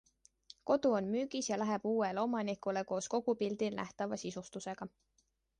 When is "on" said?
0.99-1.09